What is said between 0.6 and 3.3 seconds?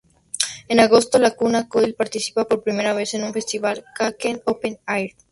En agosto Lacuna Coil participa por primera vez en